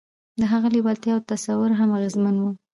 د 0.39 0.41
هغه 0.51 0.67
لېوالتیا 0.75 1.11
او 1.15 1.21
تصور 1.31 1.69
هم 1.79 1.89
اغېزمن 1.97 2.35
وو 2.39 2.49